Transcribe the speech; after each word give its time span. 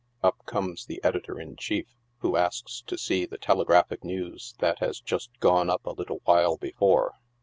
Up 0.23 0.43
comes 0.47 0.87
the 0.87 0.99
editor 1.03 1.39
in 1.39 1.55
chief, 1.55 1.93
who 2.21 2.35
asks 2.35 2.81
to 2.87 2.97
see 2.97 3.27
the 3.27 3.37
telegraphic 3.37 4.03
news 4.03 4.55
that 4.57 4.79
has 4.79 4.99
just 4.99 5.29
gone 5.39 5.69
up 5.69 5.85
a 5.85 5.91
little 5.93 6.21
while 6.23 6.57
before. 6.57 7.19